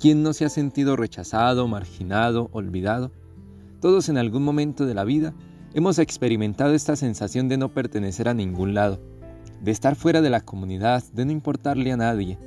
¿Quién 0.00 0.22
no 0.22 0.32
se 0.32 0.46
ha 0.46 0.48
sentido 0.48 0.96
rechazado, 0.96 1.68
marginado, 1.68 2.48
olvidado? 2.52 3.12
Todos 3.82 4.08
en 4.08 4.16
algún 4.16 4.42
momento 4.42 4.86
de 4.86 4.94
la 4.94 5.04
vida 5.04 5.34
hemos 5.74 5.98
experimentado 5.98 6.72
esta 6.72 6.96
sensación 6.96 7.50
de 7.50 7.58
no 7.58 7.74
pertenecer 7.74 8.26
a 8.26 8.32
ningún 8.32 8.72
lado, 8.72 8.98
de 9.60 9.70
estar 9.70 9.96
fuera 9.96 10.22
de 10.22 10.30
la 10.30 10.40
comunidad, 10.40 11.04
de 11.12 11.26
no 11.26 11.32
importarle 11.32 11.92
a 11.92 11.98
nadie. 11.98 12.38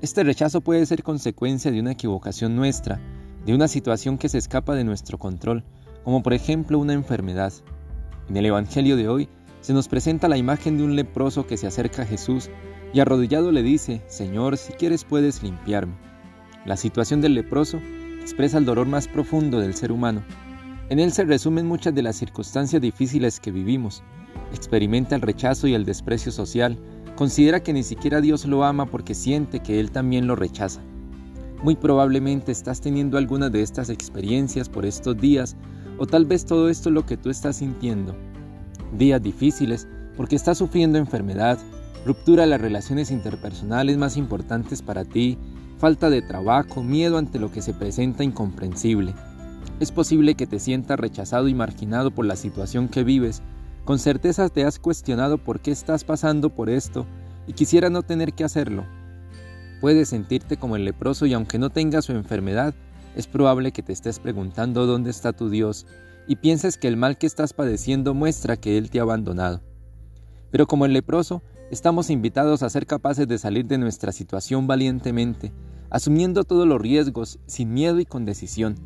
Este 0.00 0.24
rechazo 0.24 0.62
puede 0.62 0.86
ser 0.86 1.02
consecuencia 1.02 1.70
de 1.70 1.80
una 1.80 1.92
equivocación 1.92 2.56
nuestra, 2.56 2.98
de 3.44 3.54
una 3.54 3.68
situación 3.68 4.16
que 4.16 4.30
se 4.30 4.38
escapa 4.38 4.74
de 4.74 4.84
nuestro 4.84 5.18
control, 5.18 5.64
como 6.02 6.22
por 6.22 6.32
ejemplo 6.32 6.78
una 6.78 6.94
enfermedad. 6.94 7.52
En 8.30 8.38
el 8.38 8.46
Evangelio 8.46 8.96
de 8.96 9.10
hoy 9.10 9.28
se 9.60 9.74
nos 9.74 9.88
presenta 9.88 10.28
la 10.28 10.38
imagen 10.38 10.78
de 10.78 10.84
un 10.84 10.96
leproso 10.96 11.46
que 11.46 11.58
se 11.58 11.66
acerca 11.66 12.04
a 12.04 12.06
Jesús 12.06 12.48
y 12.94 13.00
arrodillado 13.00 13.52
le 13.52 13.62
dice, 13.62 14.00
Señor, 14.06 14.56
si 14.56 14.72
quieres 14.72 15.04
puedes 15.04 15.42
limpiarme. 15.42 16.15
La 16.66 16.76
situación 16.76 17.20
del 17.20 17.34
leproso 17.34 17.80
expresa 18.20 18.58
el 18.58 18.64
dolor 18.64 18.88
más 18.88 19.06
profundo 19.06 19.60
del 19.60 19.74
ser 19.74 19.92
humano. 19.92 20.24
En 20.88 20.98
él 20.98 21.12
se 21.12 21.24
resumen 21.24 21.66
muchas 21.66 21.94
de 21.94 22.02
las 22.02 22.16
circunstancias 22.16 22.82
difíciles 22.82 23.38
que 23.38 23.52
vivimos. 23.52 24.02
Experimenta 24.52 25.14
el 25.14 25.22
rechazo 25.22 25.68
y 25.68 25.74
el 25.74 25.84
desprecio 25.84 26.32
social, 26.32 26.76
considera 27.14 27.62
que 27.62 27.72
ni 27.72 27.84
siquiera 27.84 28.20
Dios 28.20 28.44
lo 28.46 28.64
ama 28.64 28.86
porque 28.86 29.14
siente 29.14 29.60
que 29.60 29.78
Él 29.78 29.92
también 29.92 30.26
lo 30.26 30.34
rechaza. 30.34 30.80
Muy 31.62 31.76
probablemente 31.76 32.50
estás 32.50 32.80
teniendo 32.80 33.16
alguna 33.16 33.48
de 33.48 33.62
estas 33.62 33.88
experiencias 33.88 34.68
por 34.68 34.84
estos 34.84 35.16
días, 35.16 35.56
o 35.98 36.06
tal 36.06 36.26
vez 36.26 36.44
todo 36.44 36.68
esto 36.68 36.88
es 36.88 36.94
lo 36.94 37.06
que 37.06 37.16
tú 37.16 37.30
estás 37.30 37.56
sintiendo. 37.56 38.14
Días 38.98 39.22
difíciles 39.22 39.86
porque 40.16 40.34
estás 40.34 40.58
sufriendo 40.58 40.98
enfermedad, 40.98 41.58
ruptura 42.04 42.42
de 42.42 42.50
las 42.50 42.60
relaciones 42.60 43.10
interpersonales 43.10 43.96
más 43.96 44.16
importantes 44.16 44.82
para 44.82 45.04
ti, 45.04 45.38
falta 45.78 46.10
de 46.10 46.22
trabajo, 46.22 46.82
miedo 46.82 47.18
ante 47.18 47.38
lo 47.38 47.52
que 47.52 47.62
se 47.62 47.74
presenta 47.74 48.24
incomprensible. 48.24 49.14
Es 49.80 49.92
posible 49.92 50.34
que 50.34 50.46
te 50.46 50.58
sientas 50.58 50.98
rechazado 50.98 51.48
y 51.48 51.54
marginado 51.54 52.10
por 52.10 52.24
la 52.24 52.36
situación 52.36 52.88
que 52.88 53.04
vives. 53.04 53.42
Con 53.84 53.98
certeza 53.98 54.48
te 54.48 54.64
has 54.64 54.78
cuestionado 54.78 55.38
por 55.38 55.60
qué 55.60 55.70
estás 55.70 56.04
pasando 56.04 56.50
por 56.50 56.70
esto 56.70 57.06
y 57.46 57.52
quisiera 57.52 57.90
no 57.90 58.02
tener 58.02 58.32
que 58.32 58.44
hacerlo. 58.44 58.84
Puedes 59.80 60.08
sentirte 60.08 60.56
como 60.56 60.76
el 60.76 60.84
leproso 60.84 61.26
y 61.26 61.34
aunque 61.34 61.58
no 61.58 61.70
tengas 61.70 62.06
su 62.06 62.12
enfermedad, 62.12 62.74
es 63.14 63.26
probable 63.26 63.72
que 63.72 63.82
te 63.82 63.92
estés 63.92 64.18
preguntando 64.18 64.86
dónde 64.86 65.10
está 65.10 65.32
tu 65.32 65.50
Dios 65.50 65.86
y 66.26 66.36
pienses 66.36 66.78
que 66.78 66.88
el 66.88 66.96
mal 66.96 67.18
que 67.18 67.26
estás 67.26 67.52
padeciendo 67.52 68.14
muestra 68.14 68.56
que 68.56 68.78
Él 68.78 68.90
te 68.90 68.98
ha 68.98 69.02
abandonado. 69.02 69.62
Pero 70.50 70.66
como 70.66 70.86
el 70.86 70.92
leproso, 70.92 71.42
estamos 71.70 72.10
invitados 72.10 72.62
a 72.62 72.70
ser 72.70 72.86
capaces 72.86 73.26
de 73.26 73.38
salir 73.38 73.66
de 73.66 73.78
nuestra 73.78 74.12
situación 74.12 74.66
valientemente, 74.66 75.52
asumiendo 75.90 76.44
todos 76.44 76.66
los 76.66 76.80
riesgos, 76.80 77.38
sin 77.46 77.72
miedo 77.72 78.00
y 78.00 78.06
con 78.06 78.24
decisión. 78.24 78.76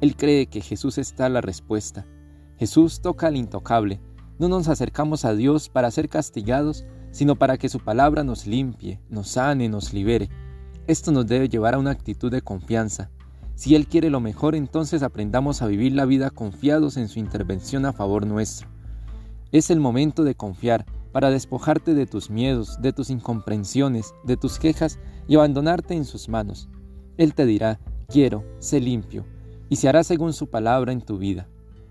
Él 0.00 0.16
cree 0.16 0.46
que 0.46 0.60
Jesús 0.60 0.98
está 0.98 1.28
la 1.28 1.40
respuesta. 1.40 2.06
Jesús 2.56 3.00
toca 3.00 3.26
al 3.26 3.36
intocable. 3.36 4.00
No 4.38 4.48
nos 4.48 4.68
acercamos 4.68 5.24
a 5.24 5.34
Dios 5.34 5.68
para 5.68 5.90
ser 5.90 6.08
castigados, 6.08 6.84
sino 7.10 7.36
para 7.36 7.56
que 7.56 7.68
su 7.68 7.80
palabra 7.80 8.22
nos 8.22 8.46
limpie, 8.46 9.00
nos 9.08 9.30
sane, 9.30 9.68
nos 9.68 9.92
libere. 9.92 10.28
Esto 10.86 11.10
nos 11.10 11.26
debe 11.26 11.48
llevar 11.48 11.74
a 11.74 11.78
una 11.78 11.90
actitud 11.90 12.30
de 12.30 12.42
confianza. 12.42 13.10
Si 13.54 13.74
Él 13.74 13.88
quiere 13.88 14.08
lo 14.08 14.20
mejor, 14.20 14.54
entonces 14.54 15.02
aprendamos 15.02 15.62
a 15.62 15.66
vivir 15.66 15.92
la 15.92 16.04
vida 16.04 16.30
confiados 16.30 16.96
en 16.96 17.08
su 17.08 17.18
intervención 17.18 17.86
a 17.86 17.92
favor 17.92 18.24
nuestro. 18.24 18.68
Es 19.50 19.70
el 19.70 19.80
momento 19.80 20.22
de 20.22 20.36
confiar, 20.36 20.86
para 21.18 21.32
despojarte 21.32 21.94
de 21.94 22.06
tus 22.06 22.30
miedos, 22.30 22.80
de 22.80 22.92
tus 22.92 23.10
incomprensiones, 23.10 24.14
de 24.22 24.36
tus 24.36 24.60
quejas 24.60 25.00
y 25.26 25.34
abandonarte 25.34 25.94
en 25.94 26.04
sus 26.04 26.28
manos. 26.28 26.68
Él 27.16 27.34
te 27.34 27.44
dirá, 27.44 27.80
quiero, 28.06 28.44
sé 28.60 28.78
limpio, 28.78 29.26
y 29.68 29.74
se 29.74 29.88
hará 29.88 30.04
según 30.04 30.32
su 30.32 30.46
palabra 30.46 30.92
en 30.92 31.00
tu 31.00 31.18
vida. 31.18 31.48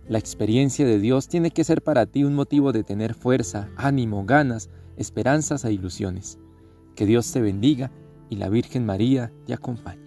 La 0.08 0.18
experiencia 0.18 0.86
de 0.86 0.98
Dios 0.98 1.28
tiene 1.28 1.52
que 1.52 1.66
ser 1.66 1.82
para 1.82 2.06
ti 2.06 2.24
un 2.24 2.36
motivo 2.36 2.72
de 2.72 2.86
tener 2.86 3.16
fuerza, 3.16 3.68
ánimo, 3.76 4.24
ganas, 4.26 4.70
esperanzas 4.96 5.66
e 5.66 5.74
ilusiones. 5.74 6.40
Que 6.96 7.06
Dios 7.06 7.30
te 7.30 7.42
bendiga 7.42 7.92
y 8.30 8.38
la 8.38 8.48
Virgen 8.48 8.86
María 8.86 9.34
te 9.46 9.54
acompañe. 9.54 10.07